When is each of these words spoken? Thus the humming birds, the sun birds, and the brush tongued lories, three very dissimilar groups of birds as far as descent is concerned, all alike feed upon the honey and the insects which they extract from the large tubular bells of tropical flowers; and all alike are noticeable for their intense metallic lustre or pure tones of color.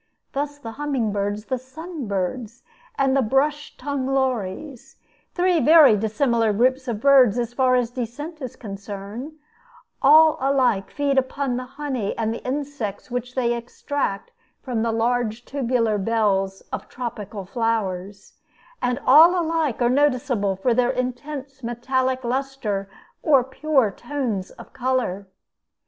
Thus 0.33 0.57
the 0.57 0.71
humming 0.71 1.11
birds, 1.11 1.45
the 1.45 1.59
sun 1.59 2.07
birds, 2.07 2.63
and 2.97 3.15
the 3.15 3.21
brush 3.21 3.77
tongued 3.77 4.07
lories, 4.09 4.95
three 5.35 5.59
very 5.59 5.95
dissimilar 5.95 6.51
groups 6.53 6.87
of 6.87 6.99
birds 6.99 7.37
as 7.37 7.53
far 7.53 7.75
as 7.75 7.91
descent 7.91 8.41
is 8.41 8.55
concerned, 8.55 9.33
all 10.01 10.39
alike 10.41 10.89
feed 10.89 11.19
upon 11.19 11.55
the 11.55 11.65
honey 11.77 12.17
and 12.17 12.33
the 12.33 12.43
insects 12.43 13.11
which 13.11 13.35
they 13.35 13.53
extract 13.53 14.31
from 14.63 14.81
the 14.81 14.91
large 14.91 15.45
tubular 15.45 15.99
bells 15.99 16.61
of 16.73 16.89
tropical 16.89 17.45
flowers; 17.45 18.33
and 18.81 18.97
all 19.05 19.39
alike 19.39 19.83
are 19.83 19.87
noticeable 19.89 20.55
for 20.55 20.73
their 20.73 20.89
intense 20.89 21.61
metallic 21.61 22.23
lustre 22.23 22.89
or 23.21 23.43
pure 23.43 23.91
tones 23.91 24.49
of 24.49 24.73
color. 24.73 25.27